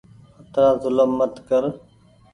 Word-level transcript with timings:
اترآ 0.41 0.67
زولم 0.81 1.11
مت 1.17 1.33
ڪر 1.47 1.63